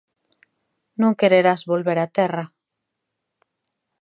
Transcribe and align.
_¿Non 1.01 1.17
quererás 1.19 1.61
volver 1.71 1.97
á 2.05 2.07
terra? 2.17 2.45